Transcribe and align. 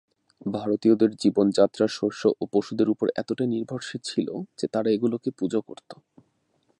ভারতীয়দের 0.51 1.11
জীবনযাত্রা 1.15 1.85
শস্য 1.89 2.21
ও 2.41 2.43
পশুদের 2.51 2.87
উপর 2.89 3.07
এতটাই 3.15 3.49
নির্ভরশীল 3.49 4.01
ছিল 4.03 4.27
যে 4.57 4.65
তারা 4.67 4.89
এগুলিকে 4.91 5.29
পূজা 5.39 5.59
করত। 5.67 5.91